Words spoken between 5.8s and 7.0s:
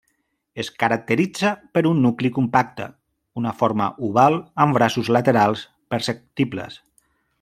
perceptibles.